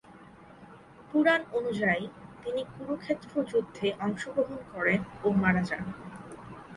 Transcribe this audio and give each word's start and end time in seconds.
পুরাণ 1.09 1.41
অনুযায়ী 1.57 2.03
তিনি 2.43 2.61
কুরুক্ষেত্র 2.73 3.33
যুদ্ধে 3.43 3.87
অংশগ্রহণ 3.99 4.59
করেন 4.73 4.99
ও 5.23 5.27
মারা 5.41 5.63
যান। 5.69 5.85